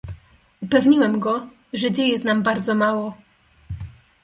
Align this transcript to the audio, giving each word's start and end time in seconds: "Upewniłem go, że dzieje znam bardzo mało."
"Upewniłem 0.61 1.19
go, 1.19 1.47
że 1.73 1.91
dzieje 1.91 2.17
znam 2.17 2.43
bardzo 2.43 2.75
mało." 2.75 3.17